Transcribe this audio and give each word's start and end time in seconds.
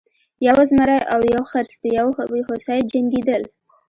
یو 0.47 0.57
زمری 0.69 0.99
او 1.13 1.21
یو 1.33 1.43
خرس 1.51 1.71
په 1.81 1.87
یو 1.97 2.07
هوسۍ 2.47 2.79
جنګیدل. 2.91 3.43